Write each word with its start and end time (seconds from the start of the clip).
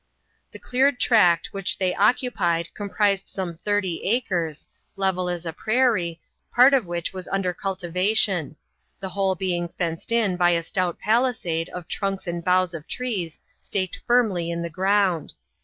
The 0.51 0.57
cleared 0.57 0.99
tract 0.99 1.49
which 1.53 1.77
they 1.77 1.93
occupied 1.93 2.73
comprised 2.73 3.27
some 3.27 3.59
thirty 3.63 4.01
acres, 4.05 4.67
level 4.95 5.29
as 5.29 5.45
a 5.45 5.53
prairie, 5.53 6.19
part 6.55 6.73
of 6.73 6.87
which 6.87 7.13
was 7.13 7.27
under 7.27 7.53
cultiva 7.53 8.17
tion; 8.17 8.55
the 8.99 9.09
whole 9.09 9.35
being 9.35 9.67
fenced 9.67 10.11
in 10.11 10.37
by 10.37 10.49
a 10.57 10.63
stout 10.63 10.97
palisade 10.97 11.69
of 11.69 11.87
trunks 11.87 12.25
and 12.25 12.43
boughs 12.43 12.73
of 12.73 12.87
trees 12.87 13.39
staked 13.61 14.01
firmly 14.07 14.49
in 14.49 14.63
the 14.63 14.71
ground. 14.71 15.35